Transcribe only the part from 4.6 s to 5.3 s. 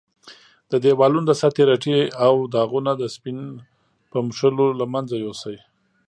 له منځه